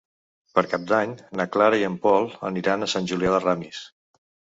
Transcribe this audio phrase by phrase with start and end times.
[0.53, 3.83] Per Cap d'Any na Clara i en Pol aniran a Sant Julià de Ramis.